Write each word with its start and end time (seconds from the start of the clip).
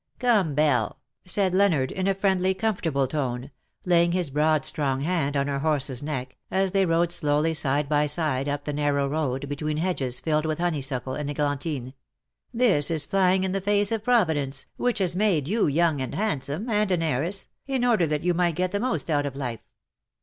^' 0.15 0.19
Come, 0.19 0.55
Belle/^ 0.55 0.95
said 1.27 1.53
Leonard, 1.53 1.91
in 1.91 2.07
a 2.07 2.15
friendly, 2.15 2.55
com 2.55 2.75
fortable 2.75 3.07
tone, 3.07 3.51
laying 3.85 4.13
his 4.13 4.31
broad 4.31 4.65
strong 4.65 5.01
hand 5.01 5.37
on 5.37 5.45
her 5.45 5.59
horse's 5.59 6.01
neck, 6.01 6.37
as 6.49 6.71
they 6.71 6.87
rode 6.87 7.11
slowly 7.11 7.53
side 7.53 7.87
by 7.87 8.07
side 8.07 8.49
up 8.49 8.63
the 8.65 8.73
narrow 8.73 9.07
road, 9.07 9.47
between 9.47 9.77
hedges 9.77 10.19
filled 10.19 10.47
with 10.47 10.57
honeysuckle 10.57 11.13
and 11.13 11.29
eglantine," 11.29 11.93
this 12.63 12.89
is 12.89 13.05
flying 13.05 13.43
in 13.43 13.51
the 13.51 13.61
face 13.61 13.91
of 13.91 14.03
Provi 14.03 14.33
dence, 14.33 14.65
which 14.75 14.97
has 14.97 15.15
made 15.15 15.47
you 15.47 15.67
young 15.67 16.01
and 16.01 16.15
handsome, 16.15 16.67
and 16.67 16.89
an 16.89 17.03
heiress, 17.03 17.47
in 17.67 17.85
order 17.85 18.07
that 18.07 18.23
you 18.23 18.33
might 18.33 18.55
get 18.55 18.71
the 18.71 18.79
most 18.79 19.07
out 19.11 19.27
of 19.27 19.35
life. 19.35 19.61